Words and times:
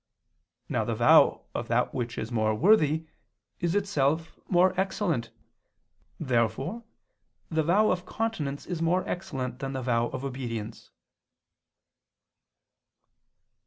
Now 0.67 0.83
the 0.83 0.95
vow 0.95 1.45
of 1.53 1.67
that 1.67 1.93
which 1.93 2.17
is 2.17 2.31
more 2.31 2.55
worthy 2.55 3.05
is 3.59 3.75
itself 3.75 4.39
more 4.49 4.73
excellent. 4.75 5.29
Therefore 6.19 6.83
the 7.51 7.61
vow 7.61 7.91
of 7.91 8.03
continence 8.07 8.65
is 8.65 8.81
more 8.81 9.07
excellent 9.07 9.59
than 9.59 9.73
the 9.73 9.83
vow 9.83 10.07
of 10.07 10.25
obedience. 10.25 10.89